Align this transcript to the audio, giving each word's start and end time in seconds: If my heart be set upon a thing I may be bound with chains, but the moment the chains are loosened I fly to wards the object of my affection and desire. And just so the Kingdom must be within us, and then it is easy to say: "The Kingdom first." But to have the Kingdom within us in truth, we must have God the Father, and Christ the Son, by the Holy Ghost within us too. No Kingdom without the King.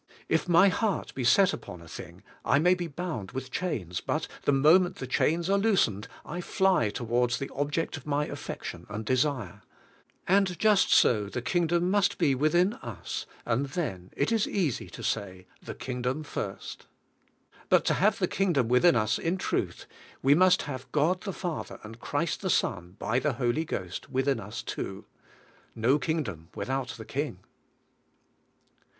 If 0.27 0.49
my 0.49 0.69
heart 0.69 1.13
be 1.13 1.23
set 1.23 1.53
upon 1.53 1.79
a 1.79 1.87
thing 1.87 2.23
I 2.43 2.57
may 2.57 2.73
be 2.73 2.87
bound 2.87 3.33
with 3.33 3.51
chains, 3.51 4.01
but 4.01 4.27
the 4.45 4.51
moment 4.51 4.95
the 4.95 5.05
chains 5.05 5.47
are 5.47 5.59
loosened 5.59 6.07
I 6.25 6.41
fly 6.41 6.89
to 6.89 7.03
wards 7.03 7.37
the 7.37 7.51
object 7.53 7.97
of 7.97 8.07
my 8.07 8.25
affection 8.25 8.87
and 8.89 9.05
desire. 9.05 9.61
And 10.27 10.57
just 10.57 10.91
so 10.91 11.25
the 11.27 11.43
Kingdom 11.43 11.91
must 11.91 12.17
be 12.17 12.33
within 12.33 12.73
us, 12.81 13.27
and 13.45 13.67
then 13.67 14.09
it 14.17 14.31
is 14.31 14.47
easy 14.47 14.89
to 14.89 15.03
say: 15.03 15.45
"The 15.61 15.75
Kingdom 15.75 16.23
first." 16.23 16.87
But 17.69 17.85
to 17.85 17.93
have 17.93 18.17
the 18.17 18.27
Kingdom 18.27 18.69
within 18.69 18.95
us 18.95 19.19
in 19.19 19.37
truth, 19.37 19.85
we 20.23 20.33
must 20.33 20.63
have 20.63 20.91
God 20.91 21.21
the 21.21 21.31
Father, 21.31 21.79
and 21.83 21.99
Christ 21.99 22.41
the 22.41 22.49
Son, 22.49 22.95
by 22.97 23.19
the 23.19 23.33
Holy 23.33 23.65
Ghost 23.65 24.09
within 24.09 24.39
us 24.39 24.63
too. 24.63 25.05
No 25.75 25.99
Kingdom 25.99 26.49
without 26.55 26.87
the 26.97 27.05
King. 27.05 27.41